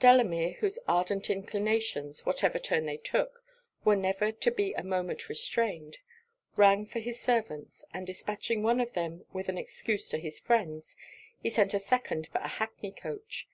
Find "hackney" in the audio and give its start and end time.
12.58-12.90